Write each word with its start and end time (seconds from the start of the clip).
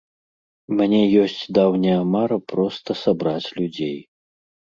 У 0.69 0.77
мяне 0.79 1.01
ёсць 1.23 1.43
даўняя 1.57 1.99
мара 2.15 2.37
проста 2.53 2.89
сабраць 3.05 3.49
людзей. 3.59 3.95